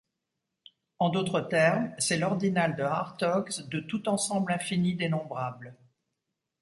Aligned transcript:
En 0.97 1.09
d'autres 1.09 1.41
termes, 1.41 1.93
c'est 1.99 2.17
l'ordinal 2.17 2.75
de 2.75 2.81
Hartogs 2.81 3.67
de 3.69 3.79
tout 3.81 4.09
ensemble 4.09 4.51
infini 4.51 4.95
dénombrable. 4.95 5.77